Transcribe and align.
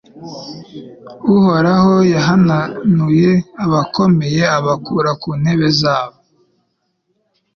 uhoraho 1.35 1.93
yahanantuye 2.13 3.31
abakomeye 3.63 4.41
abakura 4.57 5.11
ku 5.21 5.29
ntebe 5.41 5.67
zabo 5.81 6.17